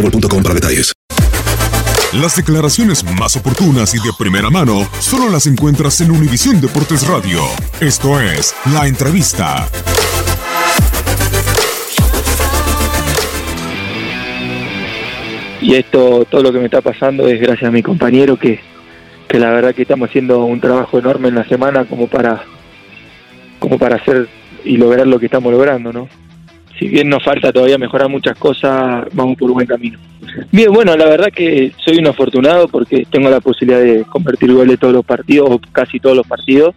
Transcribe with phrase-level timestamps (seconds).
[0.00, 0.92] boostmobile.com para detalles.
[2.12, 7.40] Las declaraciones más oportunas y de primera mano solo las encuentras en Univisión Deportes Radio.
[7.80, 9.68] Esto es La Entrevista.
[15.60, 18.58] Y esto, todo lo que me está pasando es gracias a mi compañero que,
[19.28, 22.42] que la verdad que estamos haciendo un trabajo enorme en la semana como para,
[23.60, 24.26] como para hacer
[24.64, 26.08] y lograr lo que estamos logrando, ¿no?
[26.80, 29.98] Si bien nos falta todavía mejorar muchas cosas, vamos por buen camino.
[30.50, 34.78] Bien, bueno, la verdad que soy un afortunado porque tengo la posibilidad de convertir goles
[34.78, 36.74] todos los partidos, o casi todos los partidos.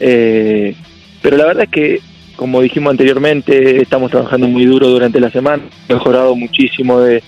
[0.00, 0.76] Eh,
[1.22, 2.00] pero la verdad es que,
[2.36, 7.22] como dijimos anteriormente, estamos trabajando muy duro durante la semana, mejorado muchísimo de,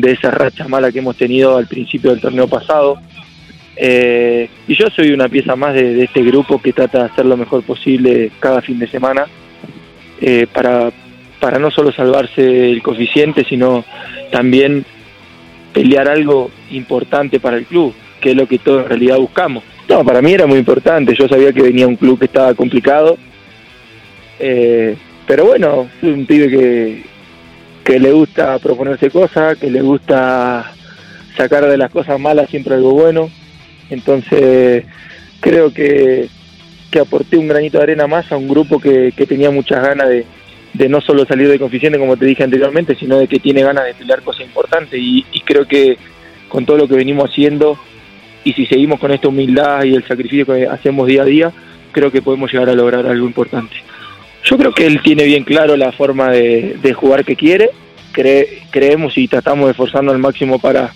[0.00, 2.98] esa racha mala que hemos tenido al principio del torneo pasado.
[3.74, 7.36] Eh, y yo soy una pieza más de, este grupo que trata de hacer lo
[7.36, 9.26] mejor posible cada fin de semana
[10.20, 10.92] eh, para,
[11.42, 13.84] para no solo salvarse el coeficiente, sino
[14.30, 14.84] también
[15.72, 19.64] pelear algo importante para el club, que es lo que todos en realidad buscamos.
[19.88, 23.18] No, para mí era muy importante, yo sabía que venía un club que estaba complicado,
[24.38, 24.94] eh,
[25.26, 27.02] pero bueno, soy un pibe que,
[27.82, 30.72] que le gusta proponerse cosas, que le gusta
[31.36, 33.28] sacar de las cosas malas siempre algo bueno,
[33.90, 34.84] entonces
[35.40, 36.28] creo que,
[36.92, 40.08] que aporté un granito de arena más a un grupo que, que tenía muchas ganas
[40.08, 40.24] de,
[40.72, 43.84] de no solo salir de coeficiente, como te dije anteriormente, sino de que tiene ganas
[43.84, 44.98] de pelear cosas importantes.
[45.00, 45.98] Y, creo que
[46.48, 47.78] con todo lo que venimos haciendo,
[48.44, 51.52] y si seguimos con esta humildad y el sacrificio que hacemos día a día,
[51.92, 53.74] creo que podemos llegar a lograr algo importante.
[54.44, 57.70] Yo creo que él tiene bien claro la forma de, jugar que quiere,
[58.12, 60.92] creemos y tratamos de esforzarnos al máximo para,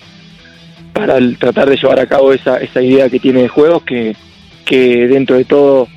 [0.93, 4.17] para tratar de llevar a cabo esa, esa idea que tiene de juegos, que,
[4.65, 5.89] que dentro de todo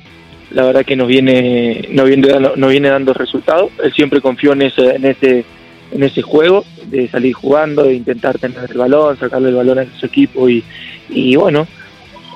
[0.50, 3.70] la verdad que nos viene, nos viene, dando, nos viene dando resultados.
[3.82, 5.44] Él siempre confió en ese, en ese,
[5.92, 9.86] en ese juego, de salir jugando, de intentar tener el balón, sacarle el balón a
[9.98, 10.64] su equipo y,
[11.08, 11.66] y bueno,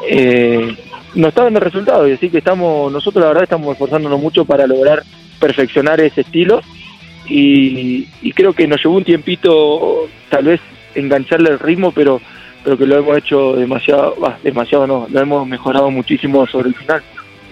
[0.09, 0.77] eh,
[1.15, 4.67] nos está dando resultados y así que estamos, nosotros la verdad estamos esforzándonos mucho para
[4.67, 5.03] lograr
[5.39, 6.61] perfeccionar ese estilo
[7.29, 10.61] y, y creo que nos llevó un tiempito tal vez
[10.95, 12.21] engancharle el ritmo, pero
[12.65, 17.03] pero que lo hemos hecho demasiado, demasiado no, lo hemos mejorado muchísimo sobre el final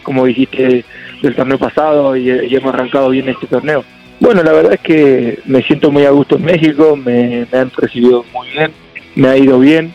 [0.03, 0.85] como dijiste,
[1.23, 3.85] del torneo pasado y, hemos arrancado bien este torneo.
[4.21, 8.25] Bueno, la verdad es que me siento muy a gusto en México, me, han recibido
[8.33, 8.73] muy bien,
[9.15, 9.93] me ha ido bien,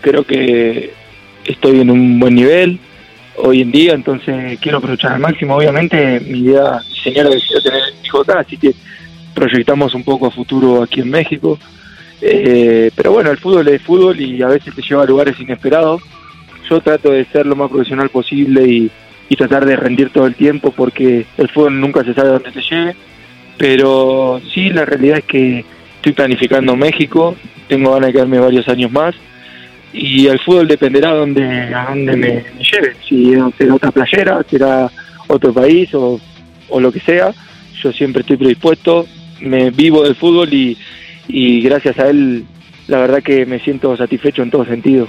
[0.00, 0.92] creo que
[1.44, 2.78] estoy en un buen nivel
[3.36, 5.56] hoy en día, entonces quiero aprovechar al máximo.
[5.56, 8.74] Obviamente mi idea señora decidió tener hijo acá, así que
[9.34, 11.58] proyectamos un poco a futuro aquí en México.
[12.20, 16.02] Eh, pero bueno, el fútbol es fútbol y a veces te lleva a lugares inesperados.
[16.68, 18.90] Yo trato de ser lo más profesional posible y,
[19.32, 22.60] y tratar de rendir todo el tiempo porque el fútbol nunca se sabe dónde te
[22.60, 22.94] lleve.
[23.56, 25.64] Pero sí, la realidad es que
[25.96, 27.34] estoy planificando México,
[27.66, 29.14] tengo ganas de quedarme varios años más
[29.94, 34.90] y el fútbol dependerá dónde, a dónde me, lleve, si será otra playera, será
[35.28, 36.20] otro país o,
[36.68, 37.32] o, lo que sea,
[37.82, 39.06] yo siempre estoy predispuesto,
[39.40, 40.76] me vivo del fútbol y,
[41.26, 42.44] y gracias a él
[42.86, 45.08] la verdad que me siento satisfecho en todo sentido.